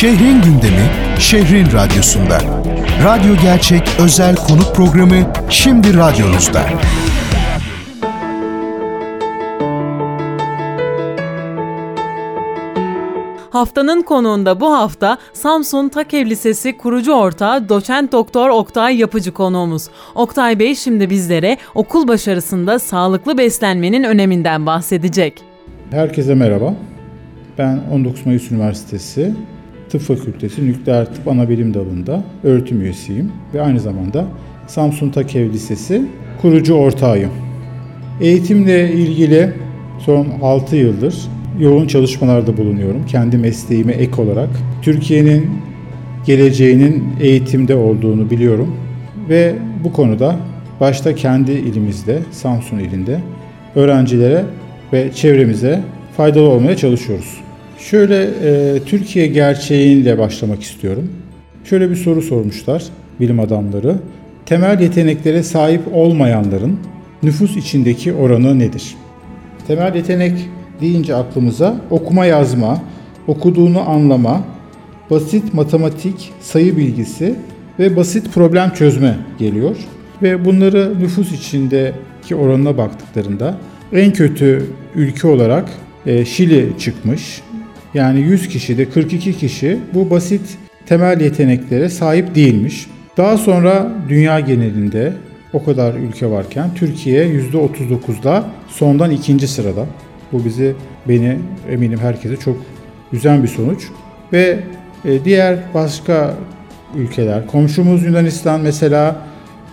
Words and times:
Şehrin 0.00 0.42
gündemi, 0.42 0.90
şehrin 1.18 1.66
radyosunda. 1.72 2.38
Radyo 3.04 3.34
Gerçek 3.42 3.82
özel 3.98 4.36
konuk 4.36 4.74
programı 4.74 5.32
şimdi 5.50 5.96
radyonuzda. 5.96 6.62
Haftanın 13.50 14.02
konuğunda 14.02 14.60
bu 14.60 14.72
hafta 14.72 15.18
Samsun 15.32 15.88
Takev 15.88 16.26
Lisesi 16.26 16.76
kurucu 16.76 17.12
ortağı 17.12 17.68
doçent 17.68 18.12
doktor 18.12 18.48
Oktay 18.48 18.96
Yapıcı 18.96 19.32
konuğumuz. 19.32 19.88
Oktay 20.14 20.58
Bey 20.58 20.74
şimdi 20.74 21.10
bizlere 21.10 21.56
okul 21.74 22.08
başarısında 22.08 22.78
sağlıklı 22.78 23.38
beslenmenin 23.38 24.04
öneminden 24.04 24.66
bahsedecek. 24.66 25.42
Herkese 25.90 26.34
merhaba. 26.34 26.74
Ben 27.58 27.80
19 27.92 28.26
Mayıs 28.26 28.50
Üniversitesi 28.50 29.34
Tıp 29.90 30.00
Fakültesi 30.00 30.66
Nükleer 30.66 31.14
Tıp 31.14 31.28
Anabilim 31.28 31.74
Dalı'nda 31.74 32.22
öğretim 32.44 32.80
üyesiyim 32.80 33.32
ve 33.54 33.62
aynı 33.62 33.80
zamanda 33.80 34.24
Samsun 34.66 35.10
Takev 35.10 35.52
Lisesi 35.52 36.02
kurucu 36.42 36.74
ortağıyım. 36.74 37.30
Eğitimle 38.20 38.92
ilgili 38.92 39.52
son 39.98 40.26
6 40.42 40.76
yıldır 40.76 41.14
yoğun 41.58 41.86
çalışmalarda 41.86 42.56
bulunuyorum. 42.56 43.06
Kendi 43.06 43.38
mesleğime 43.38 43.92
ek 43.92 44.22
olarak. 44.22 44.48
Türkiye'nin 44.82 45.46
geleceğinin 46.26 47.04
eğitimde 47.20 47.74
olduğunu 47.74 48.30
biliyorum 48.30 48.76
ve 49.28 49.54
bu 49.84 49.92
konuda 49.92 50.36
başta 50.80 51.14
kendi 51.14 51.52
ilimizde, 51.52 52.18
Samsun 52.30 52.78
ilinde 52.78 53.20
öğrencilere 53.74 54.44
ve 54.92 55.12
çevremize 55.12 55.82
faydalı 56.16 56.48
olmaya 56.48 56.76
çalışıyoruz. 56.76 57.40
Şöyle 57.80 58.22
e, 58.22 58.78
Türkiye 58.86 59.26
gerçeğiyle 59.26 60.18
başlamak 60.18 60.62
istiyorum. 60.62 61.08
Şöyle 61.64 61.90
bir 61.90 61.96
soru 61.96 62.22
sormuşlar 62.22 62.84
bilim 63.20 63.40
adamları. 63.40 63.96
Temel 64.46 64.80
yeteneklere 64.80 65.42
sahip 65.42 65.80
olmayanların 65.92 66.78
nüfus 67.22 67.56
içindeki 67.56 68.12
oranı 68.12 68.58
nedir? 68.58 68.94
Temel 69.66 69.94
yetenek 69.94 70.48
deyince 70.80 71.14
aklımıza 71.14 71.76
okuma 71.90 72.24
yazma, 72.24 72.82
okuduğunu 73.26 73.88
anlama, 73.90 74.44
basit 75.10 75.54
matematik, 75.54 76.32
sayı 76.40 76.76
bilgisi 76.76 77.34
ve 77.78 77.96
basit 77.96 78.34
problem 78.34 78.70
çözme 78.70 79.16
geliyor. 79.38 79.76
Ve 80.22 80.44
bunları 80.44 81.00
nüfus 81.00 81.32
içindeki 81.32 82.36
oranına 82.36 82.78
baktıklarında 82.78 83.56
en 83.92 84.12
kötü 84.12 84.66
ülke 84.94 85.28
olarak 85.28 85.68
e, 86.06 86.24
Şili 86.24 86.72
çıkmış. 86.78 87.42
Yani 87.94 88.20
100 88.20 88.48
kişide 88.48 88.90
42 88.90 89.38
kişi 89.38 89.78
bu 89.94 90.10
basit 90.10 90.58
temel 90.86 91.20
yeteneklere 91.20 91.88
sahip 91.88 92.34
değilmiş. 92.34 92.86
Daha 93.16 93.36
sonra 93.36 93.92
dünya 94.08 94.40
genelinde 94.40 95.12
o 95.52 95.64
kadar 95.64 95.94
ülke 95.94 96.30
varken 96.30 96.74
Türkiye 96.74 97.26
%39'da 97.26 98.44
sondan 98.68 99.10
ikinci 99.10 99.48
sırada. 99.48 99.86
Bu 100.32 100.44
bizi, 100.44 100.74
beni, 101.08 101.38
eminim 101.70 101.98
herkese 101.98 102.36
çok 102.36 102.56
üzen 103.12 103.42
bir 103.42 103.48
sonuç. 103.48 103.84
Ve 104.32 104.60
e, 105.04 105.24
diğer 105.24 105.58
başka 105.74 106.34
ülkeler, 106.96 107.46
komşumuz 107.46 108.04
Yunanistan 108.04 108.60
mesela 108.60 109.16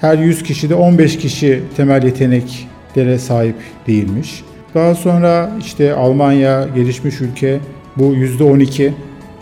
her 0.01 0.17
100 0.17 0.43
kişide 0.43 0.75
15 0.75 1.17
kişi 1.17 1.63
temel 1.77 2.03
yeteneklere 2.03 3.19
sahip 3.19 3.55
değilmiş. 3.87 4.43
Daha 4.75 4.95
sonra 4.95 5.51
işte 5.59 5.93
Almanya 5.93 6.67
gelişmiş 6.75 7.21
ülke 7.21 7.59
bu 7.99 8.15
%12, 8.15 8.91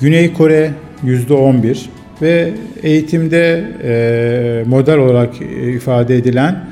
Güney 0.02 0.34
Kore 0.34 0.72
%11 1.04 1.86
ve 2.22 2.52
eğitimde 2.84 3.72
e, 3.84 4.70
model 4.70 4.98
olarak 4.98 5.42
ifade 5.76 6.16
edilen 6.16 6.66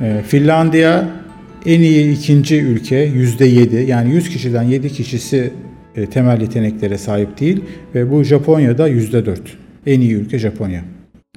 e, 0.00 0.22
Finlandiya 0.26 1.08
en 1.66 1.80
iyi 1.80 2.12
ikinci 2.12 2.60
ülke 2.60 2.96
yüzde 2.96 3.44
yedi 3.44 3.84
yani 3.88 4.14
100 4.14 4.28
kişiden 4.28 4.62
7 4.62 4.88
kişisi 4.88 5.50
e, 5.96 6.06
temel 6.06 6.40
yeteneklere 6.40 6.98
sahip 6.98 7.40
değil 7.40 7.60
ve 7.94 8.10
bu 8.10 8.24
Japonya'da 8.24 8.88
yüzde 8.88 9.26
dört. 9.26 9.56
En 9.86 10.00
iyi 10.00 10.14
ülke 10.14 10.38
Japonya. 10.38 10.84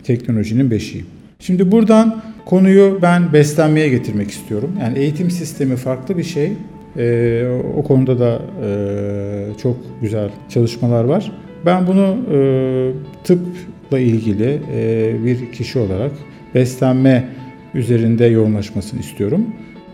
Teknolojinin 0.03 0.71
beşiği. 0.71 1.05
Şimdi 1.39 1.71
buradan 1.71 2.21
konuyu 2.45 2.99
ben 3.01 3.33
beslenmeye 3.33 3.89
getirmek 3.89 4.31
istiyorum. 4.31 4.71
Yani 4.81 4.99
eğitim 4.99 5.31
sistemi 5.31 5.75
farklı 5.75 6.17
bir 6.17 6.23
şey. 6.23 6.51
Ee, 6.99 7.47
o 7.77 7.83
konuda 7.83 8.19
da 8.19 8.41
e, 8.65 9.57
çok 9.61 9.77
güzel 10.01 10.29
çalışmalar 10.49 11.03
var. 11.03 11.31
Ben 11.65 11.87
bunu 11.87 12.17
e, 12.33 12.91
tıpla 13.23 13.99
ilgili 13.99 14.61
e, 14.73 15.15
bir 15.25 15.51
kişi 15.51 15.79
olarak 15.79 16.11
beslenme 16.55 17.27
üzerinde 17.73 18.25
yoğunlaşmasını 18.25 18.99
istiyorum. 18.99 19.45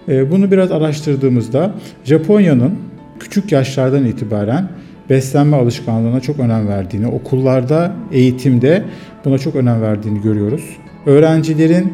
Ee, 0.09 0.31
bunu 0.31 0.51
biraz 0.51 0.71
araştırdığımızda 0.71 1.73
Japonya'nın 2.03 2.75
küçük 3.19 3.51
yaşlardan 3.51 4.05
itibaren 4.05 4.69
beslenme 5.09 5.57
alışkanlığına 5.57 6.19
çok 6.19 6.39
önem 6.39 6.67
verdiğini, 6.67 7.07
okullarda, 7.07 7.95
eğitimde 8.11 8.83
buna 9.25 9.37
çok 9.37 9.55
önem 9.55 9.81
verdiğini 9.81 10.21
görüyoruz. 10.21 10.77
Öğrencilerin 11.05 11.93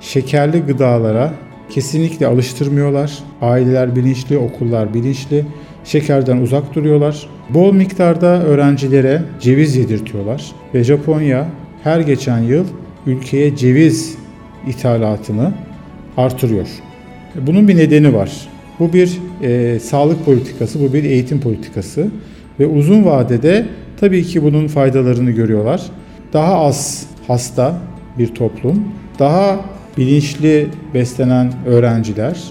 şekerli 0.00 0.60
gıdalara 0.60 1.32
kesinlikle 1.74 2.26
alıştırmıyorlar. 2.26 3.18
Aileler 3.42 3.96
bilinçli, 3.96 4.38
okullar 4.38 4.94
bilinçli. 4.94 5.44
Şekerden 5.84 6.36
uzak 6.36 6.74
duruyorlar. 6.74 7.26
Bol 7.50 7.72
miktarda 7.72 8.42
öğrencilere 8.42 9.22
ceviz 9.40 9.76
yedirtiyorlar 9.76 10.52
ve 10.74 10.84
Japonya 10.84 11.46
her 11.84 12.00
geçen 12.00 12.38
yıl 12.38 12.64
ülkeye 13.06 13.56
ceviz 13.56 14.16
ithalatını 14.66 15.52
artırıyor. 16.16 16.68
Bunun 17.46 17.68
bir 17.68 17.76
nedeni 17.76 18.14
var. 18.14 18.48
Bu 18.80 18.92
bir 18.92 19.18
e, 19.42 19.80
sağlık 19.80 20.24
politikası, 20.24 20.80
bu 20.80 20.92
bir 20.92 21.04
eğitim 21.04 21.40
politikası 21.40 22.08
ve 22.60 22.66
uzun 22.66 23.04
vadede 23.04 23.66
tabii 24.00 24.24
ki 24.24 24.42
bunun 24.42 24.66
faydalarını 24.66 25.30
görüyorlar. 25.30 25.82
Daha 26.32 26.54
az 26.54 27.06
hasta 27.26 27.78
bir 28.18 28.34
toplum, 28.34 28.84
daha 29.18 29.60
bilinçli 29.96 30.68
beslenen 30.94 31.52
öğrenciler 31.66 32.44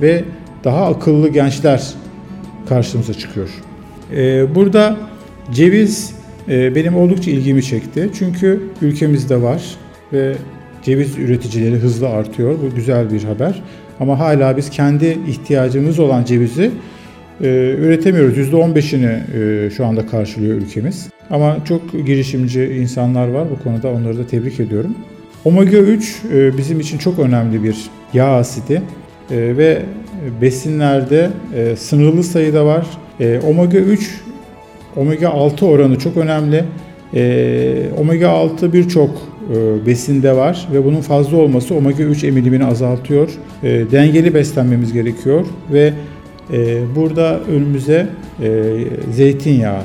ve 0.00 0.24
daha 0.64 0.86
akıllı 0.86 1.28
gençler 1.28 1.82
karşımıza 2.68 3.14
çıkıyor. 3.14 3.48
Ee, 4.12 4.54
burada 4.54 4.96
ceviz 5.52 6.14
e, 6.48 6.74
benim 6.74 6.96
oldukça 6.96 7.30
ilgimi 7.30 7.62
çekti. 7.62 8.10
Çünkü 8.18 8.62
ülkemizde 8.82 9.42
var 9.42 9.62
ve 10.12 10.34
ceviz 10.82 11.18
üreticileri 11.18 11.76
hızlı 11.76 12.08
artıyor. 12.08 12.54
Bu 12.62 12.74
güzel 12.74 13.12
bir 13.12 13.24
haber. 13.24 13.62
Ama 14.00 14.18
hala 14.18 14.56
biz 14.56 14.70
kendi 14.70 15.18
ihtiyacımız 15.28 15.98
olan 15.98 16.24
cevizi 16.24 16.70
e, 17.40 17.46
üretemiyoruz. 17.78 18.38
%15'ini 18.38 19.20
e, 19.66 19.70
şu 19.70 19.86
anda 19.86 20.06
karşılıyor 20.06 20.54
ülkemiz. 20.54 21.08
Ama 21.30 21.56
çok 21.64 21.92
girişimci 22.06 22.64
insanlar 22.64 23.28
var 23.28 23.46
bu 23.50 23.62
konuda 23.62 23.88
onları 23.88 24.18
da 24.18 24.26
tebrik 24.26 24.60
ediyorum. 24.60 24.94
Omega 25.44 25.76
3 25.76 26.22
e, 26.32 26.58
bizim 26.58 26.80
için 26.80 26.98
çok 26.98 27.18
önemli 27.18 27.64
bir 27.64 27.76
yağ 28.12 28.26
asidi 28.26 28.82
e, 29.30 29.56
ve 29.56 29.82
besinlerde 30.40 31.30
e, 31.56 31.76
sınırlı 31.76 32.22
sayıda 32.22 32.66
var. 32.66 32.86
Omega 33.48 33.78
3 33.78 34.20
omega 34.96 35.28
6 35.28 35.66
oranı 35.66 35.98
çok 35.98 36.16
önemli. 36.16 36.64
Omega 37.98 38.28
6 38.28 38.72
birçok 38.72 39.10
besinde 39.86 40.36
var 40.36 40.68
ve 40.72 40.84
bunun 40.84 41.00
fazla 41.00 41.36
olması 41.36 41.74
omega 41.74 42.02
3 42.02 42.24
emilimini 42.24 42.64
azaltıyor. 42.64 43.30
Dengeli 43.62 44.34
beslenmemiz 44.34 44.92
gerekiyor 44.92 45.46
ve 45.72 45.92
burada 46.96 47.40
önümüze 47.40 48.06
zeytinyağı, 49.12 49.82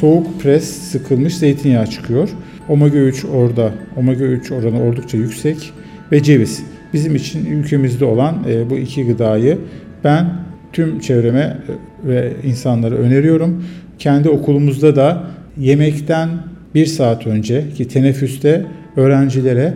soğuk 0.00 0.40
pres 0.42 0.64
sıkılmış 0.64 1.36
zeytinyağı 1.36 1.86
çıkıyor. 1.86 2.28
Omega 2.68 2.98
3 2.98 3.24
orada, 3.24 3.72
omega 3.96 4.24
3 4.24 4.52
oranı 4.52 4.82
oldukça 4.82 5.18
yüksek 5.18 5.72
ve 6.12 6.22
ceviz. 6.22 6.64
Bizim 6.92 7.16
için 7.16 7.46
ülkemizde 7.46 8.04
olan 8.04 8.44
bu 8.70 8.76
iki 8.76 9.06
gıdayı 9.06 9.58
ben 10.04 10.26
tüm 10.72 11.00
çevreme 11.00 11.56
ve 12.04 12.32
insanlara 12.44 12.94
öneriyorum. 12.94 13.64
Kendi 13.98 14.28
okulumuzda 14.28 14.96
da 14.96 15.30
yemekten 15.58 16.28
bir 16.74 16.86
saat 16.86 17.26
önce 17.26 17.70
ki 17.70 17.88
teneffüste 17.88 18.66
öğrencilere 18.96 19.74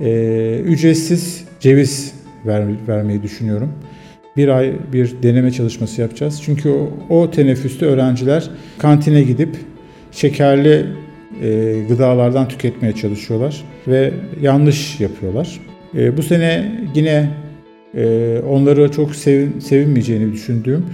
e, 0.00 0.60
ücretsiz 0.64 1.44
ceviz 1.60 2.14
ver, 2.46 2.64
vermeyi 2.88 3.22
düşünüyorum. 3.22 3.72
Bir 4.36 4.48
ay 4.48 4.72
bir 4.92 5.14
deneme 5.22 5.50
çalışması 5.50 6.00
yapacağız. 6.00 6.40
Çünkü 6.44 6.68
o, 6.70 6.90
o 7.08 7.30
teneffüste 7.30 7.86
öğrenciler 7.86 8.50
kantine 8.78 9.22
gidip 9.22 9.56
şekerli 10.12 10.86
e, 11.42 11.80
gıdalardan 11.88 12.48
tüketmeye 12.48 12.92
çalışıyorlar 12.92 13.64
ve 13.88 14.12
yanlış 14.40 15.00
yapıyorlar. 15.00 15.60
E, 15.94 16.16
bu 16.16 16.22
sene 16.22 16.72
yine 16.94 17.30
e, 17.94 18.38
onları 18.48 18.90
çok 18.90 19.16
sevin, 19.16 19.58
sevinmeyeceğini 19.58 20.32
düşündüğüm 20.32 20.86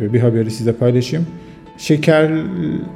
e, 0.00 0.12
bir 0.12 0.20
haberi 0.20 0.50
size 0.50 0.72
paylaşayım. 0.72 1.26
şeker 1.78 2.30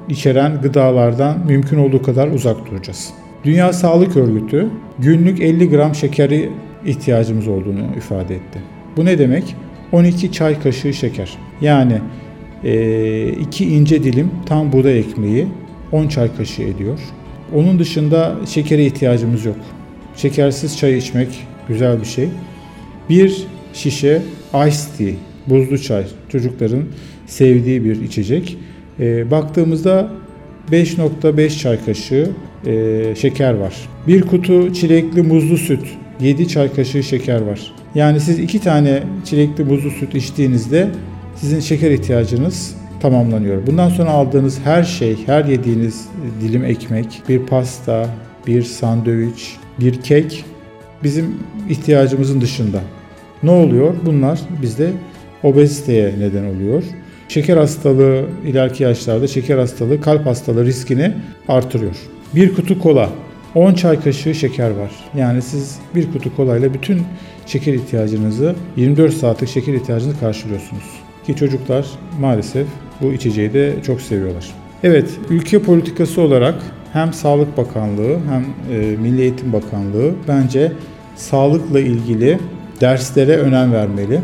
içeren 0.09 0.61
gıdalardan 0.63 1.47
mümkün 1.47 1.79
olduğu 1.79 2.03
kadar 2.03 2.29
uzak 2.29 2.71
duracağız. 2.71 3.11
Dünya 3.45 3.73
Sağlık 3.73 4.17
Örgütü 4.17 4.67
günlük 4.99 5.41
50 5.41 5.71
gram 5.71 5.95
şekeri 5.95 6.49
ihtiyacımız 6.87 7.49
olduğunu 7.49 7.87
ifade 7.97 8.35
etti. 8.35 8.59
Bu 8.97 9.05
ne 9.05 9.19
demek? 9.19 9.57
12 9.93 10.33
çay 10.33 10.61
kaşığı 10.61 10.95
şeker. 10.95 11.39
Yani 11.61 12.01
2 13.41 13.65
ince 13.65 14.05
dilim 14.05 14.31
tam 14.47 14.73
buğday 14.73 14.99
ekmeği 14.99 15.47
10 15.97 16.09
çay 16.09 16.37
kaşığı 16.37 16.63
ediyor. 16.63 16.99
Onun 17.55 17.79
dışında 17.79 18.37
şekere 18.47 18.87
ihtiyacımız 18.87 19.45
yok. 19.45 19.57
Şekersiz 20.17 20.79
çay 20.79 20.99
içmek 20.99 21.29
güzel 21.69 22.01
bir 22.01 22.07
şey. 22.07 22.29
Bir 23.11 23.47
şişe 23.73 24.23
ice 24.55 24.77
tea, 24.99 25.15
buzlu 25.47 25.79
çay 25.79 26.05
çocukların 26.29 26.83
sevdiği 27.27 27.85
bir 27.85 28.03
içecek. 28.03 28.57
E, 29.01 29.31
baktığımızda 29.31 30.11
5.5 30.73 31.59
çay 31.59 31.85
kaşığı 31.85 32.31
e, 32.67 33.15
şeker 33.17 33.55
var. 33.55 33.75
Bir 34.07 34.23
kutu 34.23 34.73
çilekli 34.73 35.23
muzlu 35.23 35.57
süt, 35.57 35.81
7 36.21 36.49
çay 36.49 36.73
kaşığı 36.73 37.03
şeker 37.03 37.41
var. 37.41 37.73
Yani 37.95 38.21
siz 38.21 38.39
iki 38.39 38.61
tane 38.61 39.03
çilekli 39.25 39.65
muzlu 39.65 39.91
süt 39.91 40.15
içtiğinizde 40.15 40.91
sizin 41.37 41.61
şeker 41.61 41.91
ihtiyacınız 41.91 42.77
tamamlanıyor. 43.07 43.67
Bundan 43.67 43.89
sonra 43.89 44.11
aldığınız 44.11 44.59
her 44.65 44.83
şey, 44.85 45.27
her 45.27 45.45
yediğiniz 45.45 46.09
dilim 46.41 46.65
ekmek, 46.65 47.23
bir 47.29 47.39
pasta, 47.39 48.09
bir 48.47 48.63
sandviç, 48.63 49.57
bir 49.81 50.03
kek 50.03 50.45
bizim 51.03 51.35
ihtiyacımızın 51.69 52.41
dışında. 52.41 52.81
Ne 53.43 53.51
oluyor? 53.51 53.95
Bunlar 54.07 54.41
bizde 54.63 54.93
obeziteye 55.43 56.15
neden 56.19 56.45
oluyor. 56.45 56.83
Şeker 57.29 57.57
hastalığı 57.57 58.25
ileriki 58.47 58.83
yaşlarda 58.83 59.27
şeker 59.27 59.59
hastalığı, 59.59 60.01
kalp 60.01 60.27
hastalığı 60.27 60.65
riskini 60.65 61.13
artırıyor. 61.49 61.97
Bir 62.35 62.55
kutu 62.55 62.81
kola, 62.81 63.11
10 63.55 63.75
çay 63.75 64.01
kaşığı 64.01 64.35
şeker 64.35 64.71
var. 64.71 64.91
Yani 65.17 65.43
siz 65.43 65.79
bir 65.95 66.13
kutu 66.13 66.37
kolayla 66.37 66.75
bütün 66.75 67.03
şeker 67.47 67.75
ihtiyacınızı, 67.75 68.55
24 68.77 69.15
saatlik 69.15 69.49
şeker 69.49 69.75
ihtiyacınızı 69.75 70.21
karşılıyorsunuz. 70.21 71.06
Ki 71.27 71.37
çocuklar 71.37 71.87
maalesef 72.21 72.67
bu 73.01 73.13
içeceği 73.13 73.53
de 73.53 73.75
çok 73.87 74.01
seviyorlar. 74.01 74.47
Evet, 74.83 75.11
ülke 75.31 75.63
politikası 75.63 76.21
olarak 76.21 76.55
hem 76.93 77.13
Sağlık 77.13 77.57
Bakanlığı 77.57 78.17
hem 78.31 78.45
e, 78.77 78.97
Milli 78.97 79.21
Eğitim 79.21 79.53
Bakanlığı 79.53 80.15
bence 80.29 80.73
sağlıkla 81.17 81.81
ilgili 81.81 82.39
derslere 82.81 83.37
önem 83.37 83.73
vermeli 83.73 84.21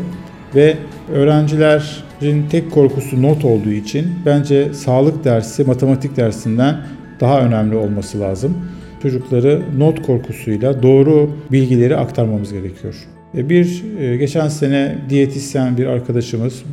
ve 0.55 0.77
öğrencilerin 1.13 2.47
tek 2.49 2.71
korkusu 2.71 3.21
not 3.21 3.45
olduğu 3.45 3.71
için 3.71 4.07
bence 4.25 4.73
sağlık 4.73 5.23
dersi 5.23 5.63
matematik 5.63 6.17
dersinden 6.17 6.77
daha 7.19 7.41
önemli 7.41 7.75
olması 7.75 8.19
lazım. 8.19 8.57
Çocukları 9.01 9.61
not 9.77 10.01
korkusuyla 10.01 10.83
doğru 10.83 11.29
bilgileri 11.51 11.97
aktarmamız 11.97 12.53
gerekiyor. 12.53 12.95
E, 13.37 13.49
bir 13.49 13.83
e, 13.99 14.17
geçen 14.17 14.47
sene 14.47 14.97
diyetisyen 15.09 15.77
bir 15.77 15.85
arkadaşımız 15.85 16.63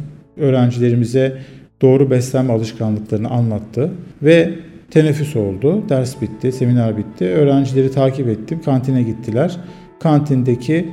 öğrencilerimize 0.41 1.37
doğru 1.83 2.11
beslenme 2.11 2.53
alışkanlıklarını 2.53 3.29
anlattı 3.29 3.91
ve 4.23 4.51
teneffüs 4.91 5.37
oldu. 5.37 5.89
Ders 5.89 6.23
bitti, 6.23 6.53
seminer 6.53 6.97
bitti. 6.97 7.25
Öğrencileri 7.25 7.91
takip 7.91 8.29
ettim. 8.29 8.61
Kantine 8.65 9.03
gittiler. 9.03 9.57
Kantindeki 10.01 10.89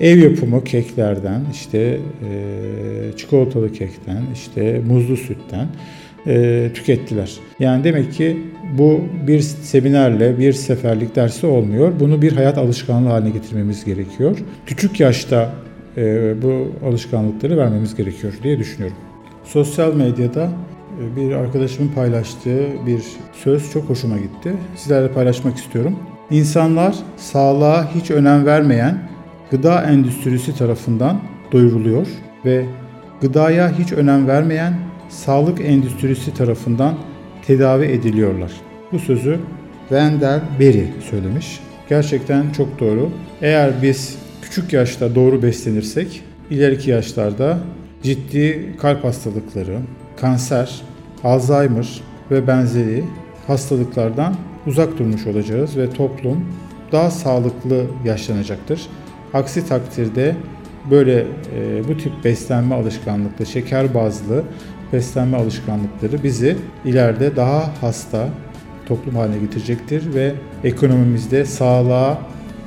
ev 0.00 0.18
yapımı 0.18 0.64
keklerden, 0.64 1.40
işte 1.52 1.78
e, 1.78 3.16
çikolatalı 3.16 3.72
kekten, 3.72 4.22
işte 4.34 4.80
muzlu 4.88 5.16
sütten 5.16 5.66
e, 6.26 6.70
tükettiler. 6.74 7.32
Yani 7.60 7.84
demek 7.84 8.12
ki 8.12 8.36
bu 8.78 9.00
bir 9.26 9.40
seminerle, 9.40 10.38
bir 10.38 10.52
seferlik 10.52 11.16
dersi 11.16 11.46
olmuyor. 11.46 11.92
Bunu 12.00 12.22
bir 12.22 12.32
hayat 12.32 12.58
alışkanlığı 12.58 13.08
haline 13.08 13.30
getirmemiz 13.30 13.84
gerekiyor. 13.84 14.38
Küçük 14.66 15.00
yaşta 15.00 15.52
bu 16.42 16.68
alışkanlıkları 16.86 17.56
vermemiz 17.56 17.96
gerekiyor 17.96 18.32
diye 18.42 18.58
düşünüyorum. 18.58 18.96
Sosyal 19.44 19.94
medyada 19.94 20.48
e, 21.00 21.16
bir 21.16 21.32
arkadaşımın 21.32 21.92
paylaştığı 21.92 22.66
bir 22.86 23.02
söz 23.32 23.72
çok 23.72 23.88
hoşuma 23.88 24.16
gitti. 24.16 24.52
Sizlerle 24.76 25.08
paylaşmak 25.08 25.56
istiyorum. 25.56 25.98
İnsanlar 26.30 26.94
sağlığa 27.16 27.94
hiç 27.94 28.10
önem 28.10 28.46
vermeyen 28.46 28.98
gıda 29.50 29.82
endüstrisi 29.82 30.56
tarafından 30.56 31.20
doyuruluyor 31.52 32.06
ve 32.44 32.64
gıdaya 33.20 33.78
hiç 33.78 33.92
önem 33.92 34.26
vermeyen 34.26 34.74
sağlık 35.08 35.60
endüstrisi 35.60 36.34
tarafından 36.34 36.94
tedavi 37.46 37.84
ediliyorlar. 37.84 38.52
Bu 38.92 38.98
sözü 38.98 39.40
Wendell 39.88 40.40
Berry 40.60 40.86
söylemiş. 41.10 41.60
Gerçekten 41.88 42.50
çok 42.50 42.80
doğru. 42.80 43.10
Eğer 43.42 43.72
biz 43.82 44.18
küçük 44.50 44.72
yaşta 44.72 45.14
doğru 45.14 45.42
beslenirsek 45.42 46.22
ileriki 46.50 46.90
yaşlarda 46.90 47.58
ciddi 48.02 48.76
kalp 48.80 49.04
hastalıkları, 49.04 49.78
kanser, 50.16 50.82
Alzheimer 51.24 52.00
ve 52.30 52.46
benzeri 52.46 53.04
hastalıklardan 53.46 54.34
uzak 54.66 54.98
durmuş 54.98 55.26
olacağız 55.26 55.76
ve 55.76 55.90
toplum 55.90 56.44
daha 56.92 57.10
sağlıklı 57.10 57.84
yaşlanacaktır. 58.04 58.80
Aksi 59.34 59.66
takdirde 59.66 60.36
böyle 60.90 61.26
e, 61.56 61.88
bu 61.88 61.96
tip 61.96 62.12
beslenme 62.24 62.74
alışkanlıkları, 62.74 63.48
şeker 63.48 63.94
bazlı 63.94 64.42
beslenme 64.92 65.36
alışkanlıkları 65.36 66.22
bizi 66.22 66.56
ileride 66.84 67.36
daha 67.36 67.70
hasta 67.80 68.28
toplum 68.86 69.16
haline 69.16 69.38
getirecektir 69.38 70.14
ve 70.14 70.32
ekonomimizde 70.64 71.44
sağlığa, 71.44 72.18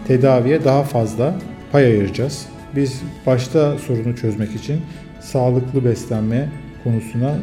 tedaviye 0.08 0.64
daha 0.64 0.84
fazla 0.84 1.36
pay 1.74 1.86
ayıracağız. 1.86 2.46
Biz 2.76 3.02
başta 3.26 3.78
sorunu 3.78 4.16
çözmek 4.16 4.56
için 4.56 4.82
sağlıklı 5.22 5.86
beslenme 5.86 6.50
konusuna 6.84 7.36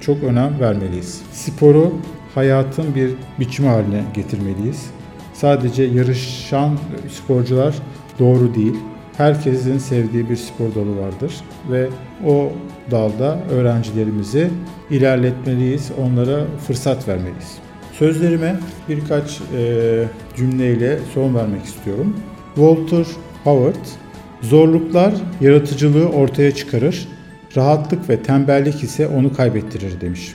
çok 0.00 0.22
önem 0.22 0.60
vermeliyiz. 0.60 1.22
Sporu 1.32 1.92
hayatın 2.34 2.94
bir 2.94 3.10
biçimi 3.40 3.68
haline 3.68 4.02
getirmeliyiz. 4.14 4.90
Sadece 5.34 5.82
yarışan 5.82 6.78
sporcular 7.10 7.74
doğru 8.18 8.54
değil. 8.54 8.74
Herkesin 9.16 9.78
sevdiği 9.78 10.30
bir 10.30 10.36
spor 10.36 10.74
dalı 10.74 10.98
vardır 10.98 11.34
ve 11.70 11.88
o 12.26 12.52
dalda 12.90 13.38
öğrencilerimizi 13.50 14.50
ilerletmeliyiz, 14.90 15.90
onlara 16.04 16.44
fırsat 16.66 17.08
vermeliyiz. 17.08 17.58
Sözlerime 17.92 18.56
birkaç 18.88 19.40
e, 19.40 20.04
cümleyle 20.36 20.98
son 21.14 21.34
vermek 21.34 21.64
istiyorum. 21.64 22.16
Walter 22.54 23.06
Howard, 23.48 23.84
zorluklar 24.42 25.14
yaratıcılığı 25.40 26.08
ortaya 26.08 26.50
çıkarır, 26.50 27.08
rahatlık 27.56 28.08
ve 28.08 28.22
tembellik 28.22 28.82
ise 28.82 29.06
onu 29.06 29.32
kaybettirir 29.32 30.00
demiş. 30.00 30.34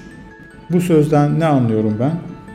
Bu 0.70 0.82
sözden 0.82 1.40
ne 1.40 1.46
anlıyorum 1.46 1.98
ben? 2.00 2.12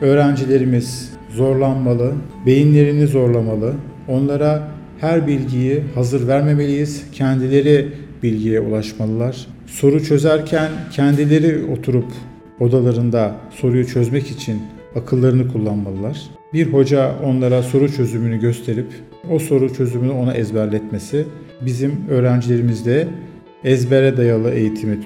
Öğrencilerimiz 0.07 1.13
zorlanmalı, 1.29 2.13
beyinlerini 2.45 3.07
zorlamalı, 3.07 3.73
onlara 4.07 4.67
her 4.99 5.27
bilgiyi 5.27 5.83
hazır 5.95 6.27
vermemeliyiz. 6.27 7.03
Kendileri 7.11 7.87
bilgiye 8.23 8.59
ulaşmalılar. 8.59 9.47
Soru 9.67 10.03
çözerken 10.03 10.71
kendileri 10.91 11.65
oturup 11.71 12.11
odalarında 12.59 13.35
soruyu 13.49 13.87
çözmek 13.87 14.31
için 14.31 14.61
akıllarını 14.95 15.47
kullanmalılar. 15.47 16.21
Bir 16.53 16.73
hoca 16.73 17.15
onlara 17.23 17.63
soru 17.63 17.91
çözümünü 17.91 18.39
gösterip 18.39 18.87
o 19.31 19.39
soru 19.39 19.73
çözümünü 19.73 20.11
ona 20.11 20.33
ezberletmesi 20.33 21.25
bizim 21.61 22.07
öğrencilerimizde 22.09 23.07
ezbere 23.63 24.17
dayalı 24.17 24.49
eğitimi 24.49 24.99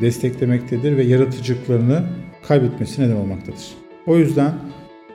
desteklemektedir 0.00 0.96
ve 0.96 1.02
yaratıcılıklarını 1.02 2.02
kaybetmesine 2.48 3.06
neden 3.06 3.16
olmaktadır. 3.16 3.68
O 4.06 4.16
yüzden 4.16 4.52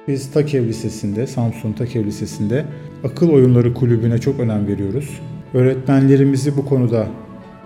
biz 0.08 0.32
Takev 0.32 0.68
Lisesi'nde, 0.68 1.28
Samsun 1.28 1.74
Takev 1.74 2.06
Lisesi'nde 2.06 2.66
akıl 3.04 3.30
oyunları 3.30 3.74
kulübüne 3.74 4.18
çok 4.18 4.40
önem 4.40 4.68
veriyoruz. 4.68 5.22
Öğretmenlerimizi 5.54 6.58
bu 6.58 6.66
konuda 6.66 7.08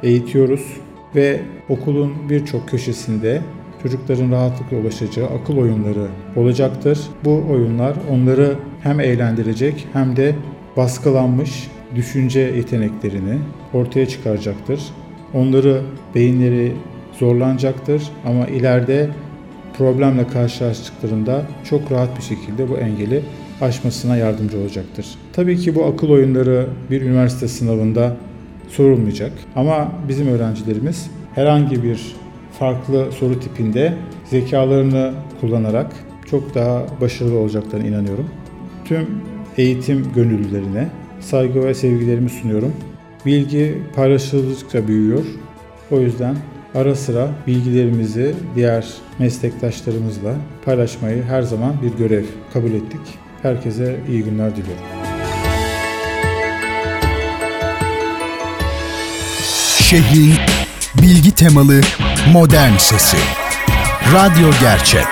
eğitiyoruz 0.04 0.78
ve 1.16 1.40
okulun 1.70 2.14
birçok 2.30 2.70
köşesinde 2.70 3.42
çocukların 3.84 4.32
rahatlıkla 4.32 4.78
ulaşacağı 4.78 5.28
akıl 5.28 5.58
oyunları 5.58 6.08
olacaktır. 6.36 7.00
Bu 7.26 7.44
oyunlar 7.52 7.96
onları 8.10 8.56
hem 8.84 9.00
eğlendirecek 9.00 9.88
hem 9.94 10.16
de 10.16 10.36
baskılanmış 10.78 11.68
düşünce 11.96 12.40
yeteneklerini 12.40 13.40
ortaya 13.74 14.06
çıkaracaktır. 14.06 14.82
Onları 15.34 15.82
beyinleri 16.16 16.74
zorlanacaktır 17.20 18.04
ama 18.26 18.46
ileride 18.46 19.10
problemle 19.78 20.28
karşılaştıklarında 20.28 21.42
çok 21.64 21.92
rahat 21.92 22.18
bir 22.18 22.24
şekilde 22.24 22.70
bu 22.70 22.78
engeli 22.78 23.22
aşmasına 23.62 24.18
yardımcı 24.18 24.60
olacaktır. 24.60 25.06
Tabii 25.34 25.58
ki 25.58 25.76
bu 25.76 25.86
akıl 25.86 26.10
oyunları 26.10 26.68
bir 26.92 27.02
üniversite 27.02 27.48
sınavında 27.48 28.18
sorulmayacak 28.70 29.32
ama 29.56 29.92
bizim 30.08 30.28
öğrencilerimiz 30.28 31.12
herhangi 31.36 31.84
bir 31.84 32.16
farklı 32.60 33.12
soru 33.12 33.40
tipinde 33.40 33.94
zekalarını 34.26 35.14
kullanarak 35.42 35.92
çok 36.26 36.56
daha 36.56 36.86
başarılı 37.02 37.38
olacaklarına 37.38 37.88
inanıyorum. 37.88 38.30
Tüm 38.92 39.08
eğitim 39.58 40.14
gönüllülerine 40.16 40.90
saygı 41.20 41.64
ve 41.64 41.74
sevgilerimi 41.74 42.30
sunuyorum. 42.30 42.74
Bilgi 43.26 43.78
paylaşıldıkça 43.96 44.88
büyüyor. 44.88 45.24
O 45.92 46.00
yüzden 46.00 46.38
ara 46.76 46.96
sıra 46.96 47.30
bilgilerimizi 47.48 48.36
diğer 48.56 48.88
meslektaşlarımızla 49.20 50.36
paylaşmayı 50.66 51.24
her 51.24 51.42
zaman 51.42 51.76
bir 51.82 51.98
görev 51.98 52.24
kabul 52.54 52.72
ettik. 52.72 53.02
Herkese 53.42 54.00
iyi 54.10 54.24
günler 54.24 54.56
diliyorum. 54.56 54.84
Şehrin 59.80 60.34
bilgi 61.02 61.32
temalı 61.32 61.82
modern 62.34 62.78
sesi. 62.78 63.18
Radyo 64.14 64.50
Gerçek. 64.62 65.06